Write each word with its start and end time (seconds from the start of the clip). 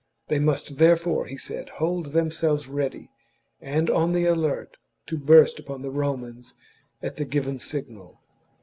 They 0.29 0.39
must 0.39 0.79
therefore, 0.79 1.27
he 1.27 1.37
said, 1.37 1.69
hold 1.77 2.07
themselves 2.07 2.67
ready 2.67 3.11
and 3.61 3.87
on 3.87 4.13
the 4.13 4.25
alert 4.25 4.77
to 5.05 5.15
burst 5.19 5.59
upon 5.59 5.83
the 5.83 5.91
Romans 5.91 6.55
at 7.03 7.17
the 7.17 7.25
given 7.25 7.59
signal. 7.59 8.19